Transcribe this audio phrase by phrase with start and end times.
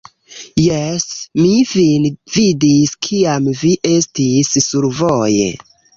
[0.61, 1.03] Jes,
[1.41, 2.07] mi vin
[2.37, 5.51] vidis kiam vi estis survoje